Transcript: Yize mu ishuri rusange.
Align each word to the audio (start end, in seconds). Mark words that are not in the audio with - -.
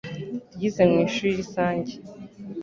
Yize 0.59 0.83
mu 0.91 0.97
ishuri 1.07 1.31
rusange. 1.39 1.93